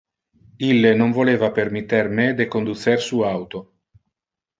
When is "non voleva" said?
1.01-1.49